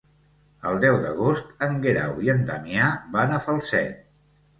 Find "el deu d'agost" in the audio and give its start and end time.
0.69-1.51